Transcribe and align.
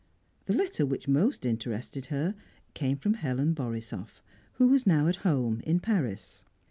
The 0.45 0.55
letter 0.55 0.83
which 0.83 1.07
most 1.07 1.45
interested 1.45 2.07
her 2.07 2.33
came 2.73 2.97
from 2.97 3.13
Helen 3.13 3.53
Borisoff, 3.53 4.23
who 4.53 4.67
was 4.67 4.87
now 4.87 5.05
at 5.05 5.17
home, 5.17 5.61
in 5.63 5.79
Paris. 5.79 6.43